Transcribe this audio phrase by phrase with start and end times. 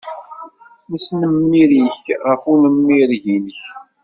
[0.91, 3.59] Nesnemmir-ik ɣef unmireg-nnek.